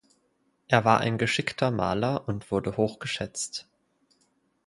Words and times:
Er 0.67 0.83
war 0.83 0.99
ein 1.01 1.19
geschickter 1.19 1.69
Maler 1.69 2.27
und 2.27 2.49
wurde 2.49 2.75
hoch 2.75 2.97
geschätzt. 2.97 3.67